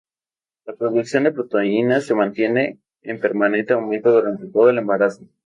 La 0.65 0.73
producción 0.73 1.25
de 1.25 1.31
proteínas 1.31 2.07
se 2.07 2.15
mantiene 2.15 2.79
en 3.03 3.19
permanente 3.19 3.73
aumento 3.73 4.11
durante 4.11 4.47
todo 4.47 4.71
el 4.71 4.79
embarazo. 4.79 5.27